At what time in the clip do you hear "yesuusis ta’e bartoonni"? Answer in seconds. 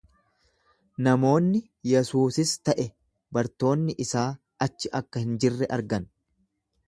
1.89-3.97